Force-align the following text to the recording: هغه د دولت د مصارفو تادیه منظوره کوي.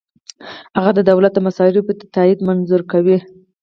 هغه 0.77 0.91
د 0.97 0.99
دولت 1.09 1.31
د 1.35 1.39
مصارفو 1.47 1.91
تادیه 2.13 2.45
منظوره 2.47 2.85
کوي. 2.91 3.17